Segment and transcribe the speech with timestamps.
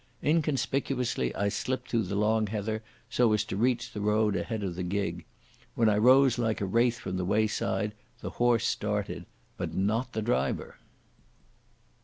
[0.23, 4.73] Inconspicuously I slipped through the long heather so as to reach the road ahead of
[4.73, 5.25] the gig.
[5.75, 9.27] When I rose like a wraith from the wayside the horse started,
[9.57, 10.79] but not the driver.